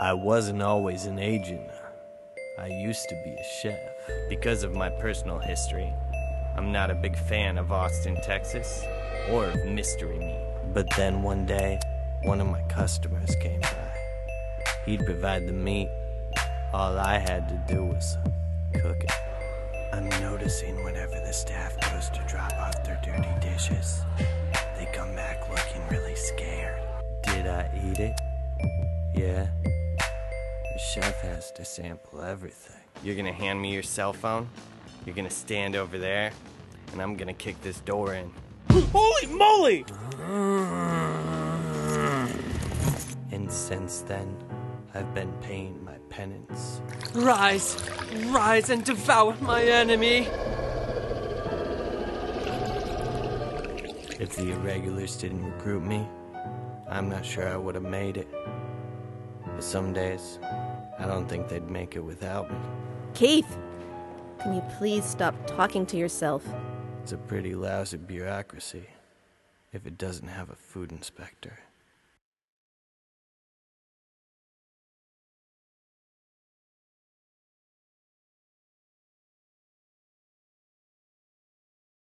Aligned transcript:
I 0.00 0.12
wasn't 0.12 0.62
always 0.62 1.06
an 1.06 1.18
agent. 1.18 1.72
I 2.56 2.66
used 2.66 3.08
to 3.08 3.20
be 3.24 3.34
a 3.34 3.42
chef. 3.42 3.80
Because 4.28 4.62
of 4.62 4.72
my 4.72 4.88
personal 4.88 5.40
history, 5.40 5.92
I'm 6.56 6.70
not 6.70 6.92
a 6.92 6.94
big 6.94 7.18
fan 7.18 7.58
of 7.58 7.72
Austin, 7.72 8.16
Texas, 8.22 8.84
or 9.28 9.46
of 9.46 9.64
mystery 9.66 10.16
meat. 10.20 10.72
But 10.72 10.86
then 10.96 11.24
one 11.24 11.46
day, 11.46 11.80
one 12.22 12.40
of 12.40 12.46
my 12.46 12.62
customers 12.68 13.34
came 13.42 13.60
by. 13.60 13.92
He'd 14.86 15.04
provide 15.04 15.48
the 15.48 15.52
meat. 15.52 15.90
All 16.72 16.96
I 16.96 17.18
had 17.18 17.48
to 17.48 17.74
do 17.74 17.84
was 17.86 18.16
cook 18.74 19.02
it. 19.02 19.10
I'm 19.92 20.08
noticing 20.22 20.84
whenever 20.84 21.18
the 21.26 21.32
staff 21.32 21.74
goes 21.90 22.08
to 22.10 22.20
drop 22.28 22.52
off 22.52 22.84
their 22.84 23.00
dirty 23.04 23.34
dishes, 23.40 24.02
they 24.76 24.86
come 24.92 25.12
back 25.16 25.50
looking 25.50 25.82
really 25.90 26.14
scared. 26.14 26.80
Did 27.24 27.48
I 27.48 27.68
eat 27.84 27.98
it? 27.98 28.20
Yeah. 29.12 29.48
The 30.78 30.84
chef 30.84 31.20
has 31.22 31.50
to 31.56 31.64
sample 31.64 32.22
everything. 32.22 32.76
You're 33.02 33.16
gonna 33.16 33.32
hand 33.32 33.60
me 33.60 33.72
your 33.72 33.82
cell 33.82 34.12
phone, 34.12 34.48
you're 35.04 35.14
gonna 35.16 35.28
stand 35.28 35.74
over 35.74 35.98
there, 35.98 36.30
and 36.92 37.02
I'm 37.02 37.16
gonna 37.16 37.34
kick 37.34 37.60
this 37.62 37.80
door 37.80 38.14
in. 38.14 38.30
Holy 38.70 39.26
moly! 39.26 39.84
And 43.32 43.50
since 43.50 44.02
then, 44.02 44.36
I've 44.94 45.12
been 45.14 45.32
paying 45.40 45.84
my 45.84 45.96
penance. 46.10 46.80
Rise, 47.12 47.76
rise 48.26 48.70
and 48.70 48.84
devour 48.84 49.34
my 49.40 49.64
enemy! 49.64 50.28
If 54.20 54.36
the 54.36 54.52
irregulars 54.52 55.16
didn't 55.16 55.44
recruit 55.44 55.82
me, 55.82 56.06
I'm 56.88 57.08
not 57.08 57.26
sure 57.26 57.48
I 57.48 57.56
would 57.56 57.74
have 57.74 57.82
made 57.82 58.16
it. 58.16 58.28
But 59.44 59.64
some 59.64 59.92
days, 59.92 60.38
I 60.98 61.06
don't 61.06 61.28
think 61.28 61.48
they'd 61.48 61.70
make 61.70 61.96
it 61.96 62.00
without 62.00 62.50
me. 62.50 62.58
Keith, 63.14 63.56
can 64.40 64.54
you 64.54 64.62
please 64.78 65.04
stop 65.04 65.34
talking 65.46 65.86
to 65.86 65.96
yourself? 65.96 66.44
It's 67.02 67.12
a 67.12 67.16
pretty 67.16 67.54
lousy 67.54 67.96
bureaucracy 67.96 68.86
if 69.72 69.86
it 69.86 69.98
doesn't 69.98 70.28
have 70.28 70.50
a 70.50 70.54
food 70.54 70.92
inspector. 70.92 71.58